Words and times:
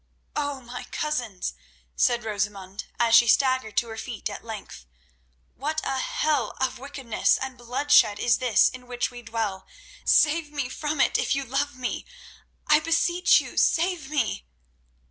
"Oh, 0.35 0.61
my 0.61 0.85
cousins," 0.85 1.53
said 1.95 2.23
Rosamund, 2.23 2.85
as 2.99 3.13
she 3.13 3.27
staggered 3.27 3.77
to 3.77 3.87
her 3.89 3.97
feet 3.97 4.31
at 4.31 4.43
length, 4.43 4.87
"what 5.53 5.79
a 5.83 5.99
hell 5.99 6.55
of 6.59 6.79
wickedness 6.79 7.37
and 7.37 7.55
bloodshed 7.55 8.17
is 8.17 8.39
this 8.39 8.67
in 8.67 8.87
which 8.87 9.11
we 9.11 9.21
dwell! 9.21 9.67
Save 10.03 10.51
me 10.51 10.69
from 10.69 10.99
it 10.99 11.19
if 11.19 11.35
you 11.35 11.43
love 11.43 11.75
me—I 11.75 12.79
beseech 12.79 13.39
you 13.41 13.57
save 13.57 14.09
me!" 14.09 14.47